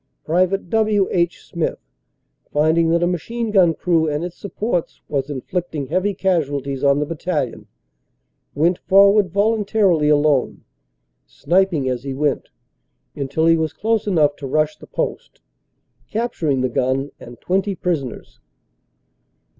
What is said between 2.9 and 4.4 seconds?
a machine gun crew and its